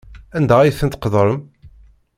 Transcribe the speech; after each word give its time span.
Anda 0.37 0.55
ay 0.59 0.71
ten-tqeddrem? 0.79 1.39